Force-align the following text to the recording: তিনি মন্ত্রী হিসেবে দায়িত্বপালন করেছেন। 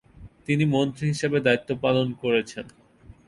তিনি 0.45 0.63
মন্ত্রী 0.65 1.05
হিসেবে 1.07 1.37
দায়িত্বপালন 1.39 2.07
করেছেন। 2.21 2.65